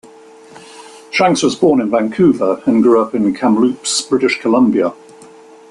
Shanks 1.11 1.43
was 1.43 1.55
born 1.55 1.79
in 1.79 1.91
Vancouver, 1.91 2.63
and 2.65 2.81
grew 2.81 2.99
up 2.99 3.13
in 3.13 3.35
Kamloops, 3.35 4.01
British 4.01 4.39
Columbia. 4.41 4.93